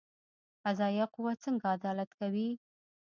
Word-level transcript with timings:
قضایه 0.63 1.05
قوه 1.13 1.33
څنګه 1.43 1.65
عدالت 1.75 2.09
کوي؟ 2.19 2.49